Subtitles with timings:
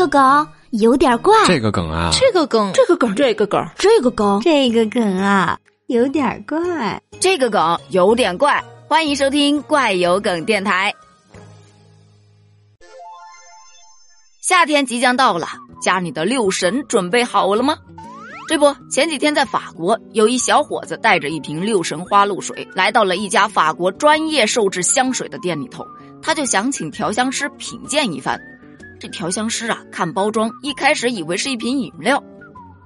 [0.00, 8.64] 个梗有点怪，这个梗啊，这个梗，这个梗，这个梗，这个梗，这个梗啊，有点怪，这个梗有点怪。
[8.88, 10.94] 欢迎收听怪有梗电台。
[14.40, 15.48] 夏天即将到了，
[15.82, 17.76] 家里的六神准备好了吗？
[18.48, 25.86] 这不，前几天在法国，有一小伙子带着一瓶六神花露水，来到了一家法国专业售制香水的店里头，
[26.22, 28.40] 他就想请调香师品鉴一番。
[29.00, 32.22] 这调香师啊，看包装，一开始以为是一瓶饮料，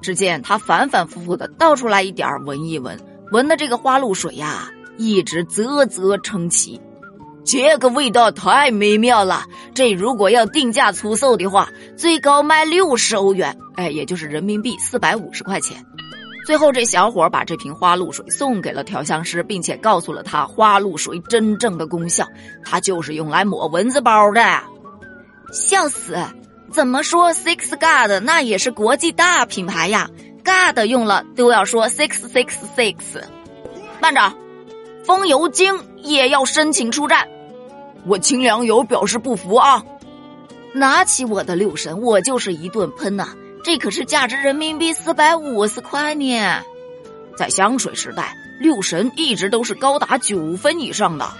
[0.00, 2.96] 只见他反反复复的倒出来一点闻一闻，
[3.32, 6.80] 闻的这个花露水呀，一直啧啧称奇。
[7.44, 9.44] 这个味道太美妙了！
[9.74, 15.84] 这如果要定价出售的话，最高卖六十欧元，哎，也就是人民币四百五十块钱。
[16.46, 22.24] 最后，这小伙把这瓶花露水送给了调香师，并且告诉了他花露水真正的功效，
[22.64, 24.40] 它就是用来抹蚊子包的。
[25.54, 26.16] 笑死！
[26.72, 30.10] 怎么说 Six God 那也是国际大品牌呀
[30.44, 32.96] ，God 用了都要说 Six Six Six。
[34.00, 34.34] 慢着，
[35.04, 37.28] 风油精也要申请出战。
[38.04, 39.84] 我清凉油表示不服啊！
[40.72, 43.28] 拿起我的六神，我就是一顿喷呐！
[43.62, 46.62] 这可是价值人民币四百五十块呢。
[47.36, 51.32] 在香水时代，六神一直都是高达九分以上的。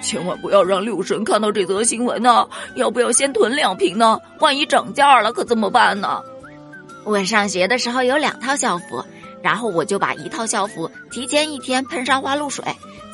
[0.00, 2.48] 千万不要让六神看到这则新闻呢！
[2.76, 4.18] 要不要先囤两瓶呢？
[4.40, 6.22] 万一涨价了可怎么办呢？
[7.04, 9.04] 我上学的时候有两套校服，
[9.42, 12.64] 然后我就把一套校服提前一天喷上花露水，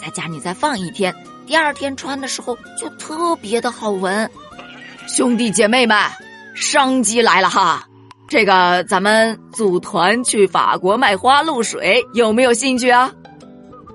[0.00, 1.14] 在家里再放一天。
[1.46, 4.30] 第二天穿的时候就特别的好闻，
[5.06, 5.96] 兄弟姐妹们，
[6.54, 7.86] 商机来了哈！
[8.26, 13.12] 这个咱们组团去法国卖花露水，有没有兴趣啊？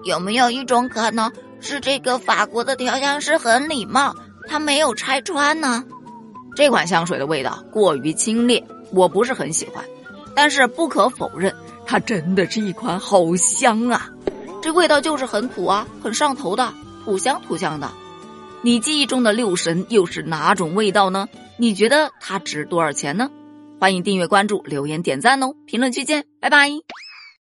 [0.06, 1.30] 有没有一种可能
[1.62, 4.16] 是这个法国的调香师很礼貌，
[4.48, 5.84] 他没有拆穿呢？
[6.56, 9.84] 这款香水的味道过于清冽，我不是很喜欢，
[10.36, 14.10] 但是不可否认，它真的是一款好香啊！
[14.62, 16.74] 这味道就是很土啊，很上头的。
[17.06, 17.90] 土香土香的，
[18.62, 21.28] 你记忆中的六神又是哪种味道呢？
[21.58, 23.32] 你觉得它值多少钱呢？
[23.80, 25.54] 欢迎订阅关注、留言点赞哦！
[25.66, 26.70] 评论区见，拜拜。